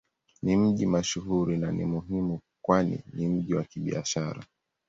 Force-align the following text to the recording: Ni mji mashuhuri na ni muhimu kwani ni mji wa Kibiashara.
Ni 0.43 0.57
mji 0.57 0.85
mashuhuri 0.85 1.57
na 1.57 1.71
ni 1.71 1.85
muhimu 1.85 2.39
kwani 2.61 3.03
ni 3.13 3.27
mji 3.27 3.53
wa 3.53 3.63
Kibiashara. 3.63 4.45